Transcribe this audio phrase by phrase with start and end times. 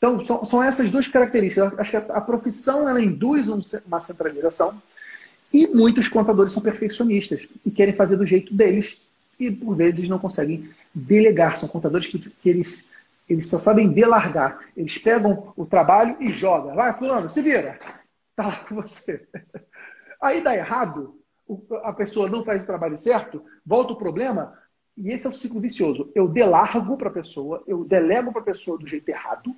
[0.00, 1.72] Então, são, são essas duas características.
[1.72, 4.80] Eu acho que a, a profissão ela induz um, uma centralização
[5.52, 9.02] e muitos contadores são perfeccionistas e querem fazer do jeito deles
[9.38, 11.58] e, por vezes, não conseguem delegar.
[11.58, 12.86] São contadores que, que eles,
[13.28, 14.60] eles só sabem delargar.
[14.74, 16.74] Eles pegam o trabalho e jogam.
[16.74, 17.78] Vai, fulano, se vira.
[18.34, 19.28] Tá lá com você.
[20.22, 21.20] Aí dá errado,
[21.82, 24.56] a pessoa não faz o trabalho certo, volta o problema,
[24.96, 26.10] e esse é o ciclo vicioso.
[26.14, 29.54] Eu delargo para a pessoa, eu delego para a pessoa do jeito errado,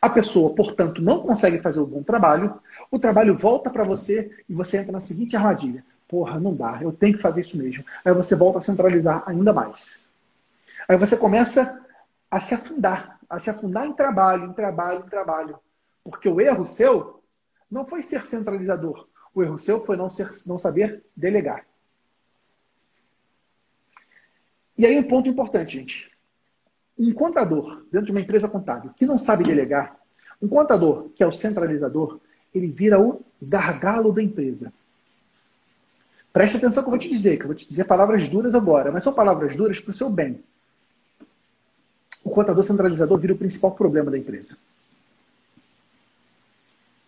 [0.00, 4.54] a pessoa, portanto, não consegue fazer o bom trabalho, o trabalho volta para você e
[4.54, 5.84] você entra na seguinte armadilha.
[6.08, 7.84] Porra, não dá, eu tenho que fazer isso mesmo.
[8.04, 10.04] Aí você volta a centralizar ainda mais.
[10.88, 11.84] Aí você começa
[12.30, 15.58] a se afundar, a se afundar em trabalho, em trabalho, em trabalho.
[16.04, 17.22] Porque o erro seu
[17.70, 19.08] não foi ser centralizador.
[19.34, 21.66] O erro seu foi não, ser, não saber delegar.
[24.78, 26.15] E aí um ponto importante, gente.
[26.98, 29.96] Um contador dentro de uma empresa contábil que não sabe delegar,
[30.40, 32.20] um contador que é o centralizador,
[32.54, 34.72] ele vira o gargalo da empresa.
[36.32, 38.92] Preste atenção que eu vou te dizer, que eu vou te dizer palavras duras agora,
[38.92, 40.42] mas são palavras duras para o seu bem.
[42.22, 44.56] O contador centralizador vira o principal problema da empresa.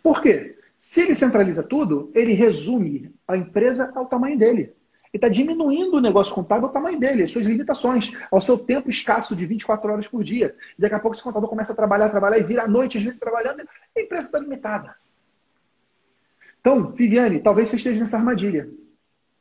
[0.02, 0.58] Por quê?
[0.78, 4.72] Se ele centraliza tudo, ele resume a empresa ao tamanho dele.
[5.12, 8.90] Ele está diminuindo o negócio contábil ao tamanho dele, às suas limitações, ao seu tempo
[8.90, 10.54] escasso de 24 horas por dia.
[10.78, 13.04] E daqui a pouco esse contador começa a trabalhar, trabalhar e vira à noite, às
[13.04, 14.94] vezes trabalhando, a empresa está limitada.
[16.60, 18.68] Então, Viviane, talvez você esteja nessa armadilha.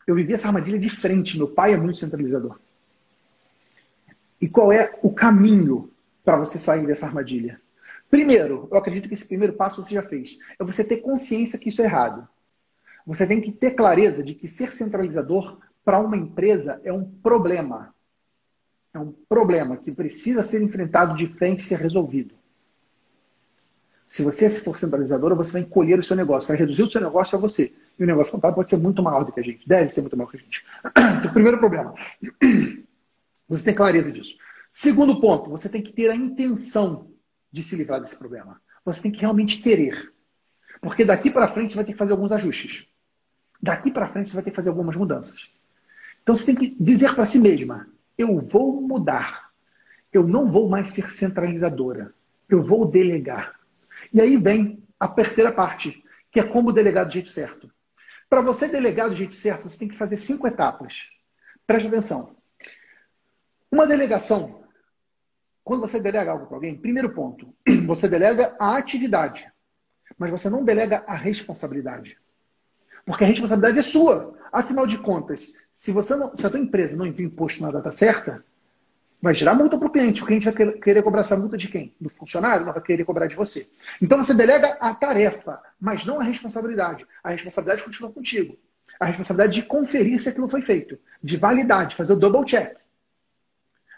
[0.07, 1.37] Eu vivi essa armadilha de frente.
[1.37, 2.57] Meu pai é muito centralizador.
[4.39, 5.91] E qual é o caminho
[6.23, 7.59] para você sair dessa armadilha?
[8.09, 10.39] Primeiro, eu acredito que esse primeiro passo você já fez.
[10.57, 12.27] É você ter consciência que isso é errado.
[13.07, 17.95] Você tem que ter clareza de que ser centralizador para uma empresa é um problema.
[18.93, 22.35] É um problema que precisa ser enfrentado de frente e ser resolvido.
[24.05, 27.37] Se você for centralizador, você vai encolher o seu negócio, vai reduzir o seu negócio
[27.37, 27.73] a você.
[27.97, 30.17] E o negócio contábil pode ser muito maior do que a gente, deve ser muito
[30.17, 30.63] maior que a gente.
[31.19, 31.93] Então, primeiro problema.
[33.47, 34.37] Você tem clareza disso.
[34.69, 37.09] Segundo ponto, você tem que ter a intenção
[37.49, 38.61] de se livrar desse problema.
[38.83, 40.13] Você tem que realmente querer.
[40.81, 42.89] Porque daqui para frente você vai ter que fazer alguns ajustes.
[43.61, 45.51] Daqui para frente você vai ter que fazer algumas mudanças.
[46.21, 47.87] Então você tem que dizer para si mesma:
[48.17, 49.47] eu vou mudar.
[50.11, 52.13] Eu não vou mais ser centralizadora.
[52.49, 53.59] Eu vou delegar.
[54.13, 57.71] E aí vem a terceira parte, que é como delegar do jeito certo.
[58.29, 61.11] Para você delegar do jeito certo, você tem que fazer cinco etapas.
[61.65, 62.35] Preste atenção.
[63.71, 64.63] Uma delegação,
[65.63, 67.53] quando você delega algo para alguém, primeiro ponto,
[67.85, 69.51] você delega a atividade,
[70.17, 72.17] mas você não delega a responsabilidade.
[73.07, 74.35] Porque a responsabilidade é sua.
[74.51, 77.89] Afinal de contas, se, você não, se a tua empresa não envia imposto na data
[77.89, 78.43] certa,
[79.21, 80.21] vai gerar multa para o cliente.
[80.21, 81.95] O cliente vai querer cobrar essa multa de quem?
[82.01, 82.65] Do funcionário?
[82.65, 83.69] Não vai querer cobrar de você.
[84.01, 87.07] Então você delega a tarefa, mas não a responsabilidade.
[87.23, 88.57] A responsabilidade continua contigo.
[88.99, 92.75] A responsabilidade de conferir se aquilo foi feito, de validar, de fazer o double check.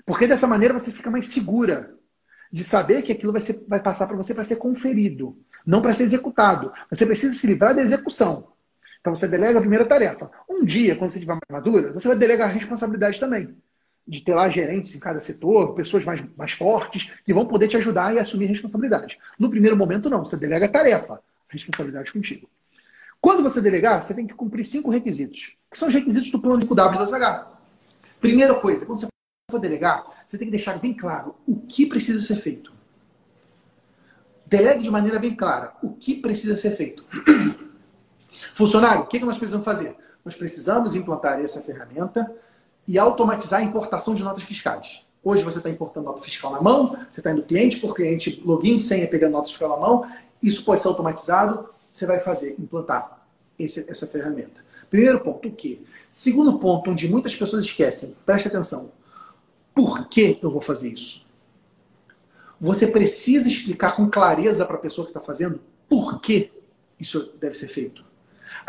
[0.05, 1.95] Porque dessa maneira você fica mais segura
[2.51, 5.93] de saber que aquilo vai, ser, vai passar para você para ser conferido, não para
[5.93, 6.71] ser executado.
[6.91, 8.49] Você precisa se livrar da execução.
[9.01, 10.29] Então você delega a primeira tarefa.
[10.49, 13.55] Um dia, quando você tiver mais madura, você vai delegar a responsabilidade também.
[14.07, 17.77] De ter lá gerentes em cada setor, pessoas mais, mais fortes, que vão poder te
[17.77, 19.19] ajudar e assumir responsabilidade.
[19.37, 20.25] No primeiro momento, não.
[20.25, 22.49] Você delega a tarefa, a responsabilidade contigo.
[23.21, 26.59] Quando você delegar, você tem que cumprir cinco requisitos, que são os requisitos do plano
[26.59, 27.47] de W2H.
[28.19, 29.07] Primeira coisa, quando você
[29.51, 32.71] for delegar, você tem que deixar bem claro o que precisa ser feito.
[34.45, 37.05] Delegue de maneira bem clara o que precisa ser feito.
[38.53, 39.95] Funcionário, o que nós precisamos fazer?
[40.23, 42.33] Nós precisamos implantar essa ferramenta
[42.87, 45.05] e automatizar a importação de notas fiscais.
[45.23, 48.79] Hoje você está importando nota fiscal na mão, você está indo cliente por cliente, login,
[48.79, 50.09] senha, pegando nota fiscal na mão.
[50.41, 51.69] Isso pode ser automatizado.
[51.91, 54.63] Você vai fazer, implantar esse, essa ferramenta.
[54.89, 55.81] Primeiro ponto, o quê?
[56.09, 58.91] Segundo ponto, onde muitas pessoas esquecem, preste atenção.
[59.75, 61.25] Por que eu vou fazer isso?
[62.59, 66.51] Você precisa explicar com clareza para a pessoa que está fazendo por que
[66.99, 68.03] isso deve ser feito.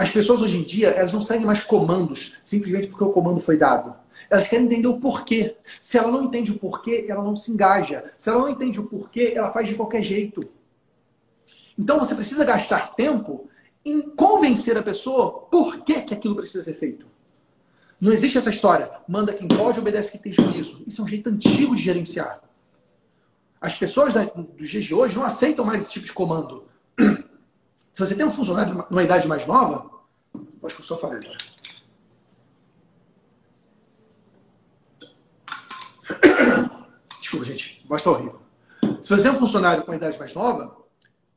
[0.01, 3.59] As pessoas hoje em dia, elas não seguem mais comandos simplesmente porque o comando foi
[3.59, 3.95] dado.
[4.31, 5.59] Elas querem entender o porquê.
[5.79, 8.11] Se ela não entende o porquê, ela não se engaja.
[8.17, 10.41] Se ela não entende o porquê, ela faz de qualquer jeito.
[11.79, 13.51] Então você precisa gastar tempo
[13.85, 17.05] em convencer a pessoa por que, que aquilo precisa ser feito.
[18.01, 18.91] Não existe essa história.
[19.07, 20.83] Manda quem pode, obedece quem tem juízo.
[20.87, 22.41] Isso é um jeito antigo de gerenciar.
[23.61, 26.70] As pessoas dos dias de hoje não aceitam mais esse tipo de comando.
[28.01, 29.91] Se você tem um funcionário numa idade mais nova,
[30.65, 31.37] acho que eu só falei agora.
[37.21, 37.83] Desculpa, gente.
[37.85, 38.41] A voz está horrível.
[39.03, 40.79] Se você é um funcionário com a idade mais nova,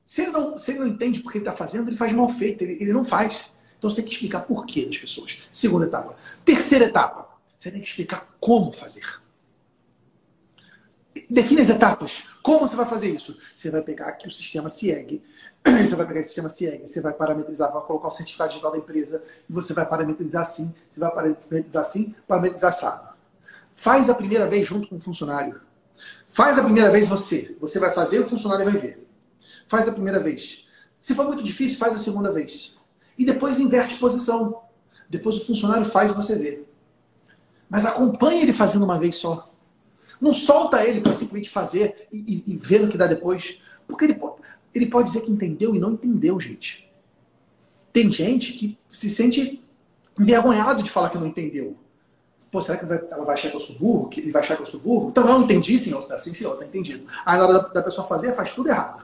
[0.05, 2.61] se ele não, se ele não entende porque ele está fazendo, ele faz mal feito,
[2.61, 3.51] ele, ele não faz.
[3.77, 5.43] Então você tem que explicar por quê das pessoas.
[5.51, 6.15] Segunda etapa.
[6.45, 7.27] Terceira etapa,
[7.57, 9.21] você tem que explicar como fazer.
[11.29, 12.23] Define as etapas.
[12.41, 13.37] Como você vai fazer isso?
[13.55, 15.21] Você vai pegar aqui o sistema CIEG.
[15.85, 18.79] Você vai pegar esse sistema CIEG, você vai parametrizar, vai colocar o certificado digital da
[18.79, 23.13] empresa e você vai parametrizar assim, você vai parametrizar assim, parametrizar assim.
[23.73, 25.61] Faz a primeira vez junto com o funcionário.
[26.29, 27.55] Faz a primeira vez você.
[27.61, 29.07] Você vai fazer, o funcionário vai ver.
[29.69, 30.65] Faz a primeira vez.
[30.99, 32.75] Se for muito difícil, faz a segunda vez.
[33.17, 34.63] E depois inverte posição.
[35.09, 36.65] Depois o funcionário faz e você vê.
[37.69, 39.52] Mas acompanhe ele fazendo uma vez só.
[40.23, 42.17] Não solta ele para simplesmente fazer e,
[42.47, 43.61] e, e, ver o que dá depois.
[43.85, 44.35] Porque ele pode,
[44.73, 46.89] ele pode dizer que entendeu e não entendeu, gente.
[47.91, 49.61] Tem gente que se sente
[50.17, 51.75] envergonhado de falar que não entendeu.
[52.49, 54.09] Pô, será que ela vai achar que eu sou burro?
[54.15, 55.09] Ele vai achar que eu sou burro?
[55.09, 56.09] Então, eu não entendi, senhor.
[56.13, 57.05] Assim, senhor, tá entendido.
[57.25, 59.03] Aí, na hora da pessoa fazer, faz tudo errado.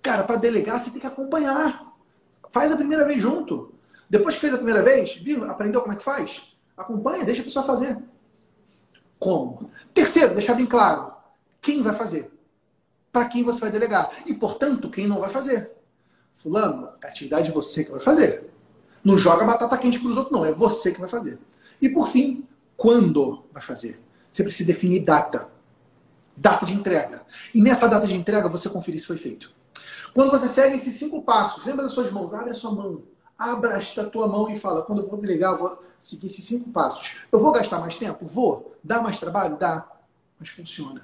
[0.00, 1.92] Cara, para delegar, você tem que acompanhar.
[2.48, 3.74] Faz a primeira vez junto.
[4.08, 5.44] Depois que fez a primeira vez, viu?
[5.50, 6.44] Aprendeu como é que faz?
[6.74, 7.98] Acompanha, deixa a pessoa fazer.
[9.26, 9.68] Como?
[9.92, 11.12] Terceiro, deixar bem claro:
[11.60, 12.30] quem vai fazer?
[13.10, 14.08] Para quem você vai delegar?
[14.24, 15.72] E, portanto, quem não vai fazer?
[16.36, 18.48] Fulano, a atividade é você que vai fazer.
[19.02, 20.44] Não joga batata quente para os outros, não.
[20.44, 21.40] É você que vai fazer.
[21.82, 22.46] E, por fim,
[22.76, 24.00] quando vai fazer?
[24.30, 25.50] Você precisa definir data.
[26.36, 27.22] Data de entrega.
[27.52, 29.52] E nessa data de entrega, você conferir se foi feito.
[30.14, 33.02] Quando você segue esses cinco passos, lembra das suas mãos, abre a sua mão,
[33.38, 36.70] abra a tua mão e fala: quando eu vou delegar, eu vou seguir esses cinco
[36.70, 37.16] passos.
[37.30, 38.26] Eu vou gastar mais tempo?
[38.26, 38.74] Vou.
[38.82, 39.56] Dá mais trabalho?
[39.56, 39.86] Dá.
[40.38, 41.02] Mas funciona.